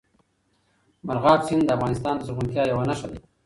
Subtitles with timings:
[1.05, 3.17] مورغاب سیند د افغانستان د زرغونتیا یوه نښه ده.